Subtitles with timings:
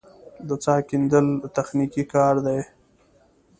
[0.47, 2.59] د څاه کیندل تخنیکي کار دی